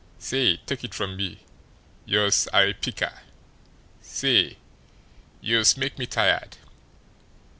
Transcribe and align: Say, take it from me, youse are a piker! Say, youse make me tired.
Say, 0.17 0.57
take 0.57 0.83
it 0.83 0.95
from 0.95 1.15
me, 1.15 1.41
youse 2.07 2.47
are 2.47 2.65
a 2.69 2.73
piker! 2.73 3.21
Say, 4.01 4.57
youse 5.41 5.77
make 5.77 5.99
me 5.99 6.07
tired. 6.07 6.57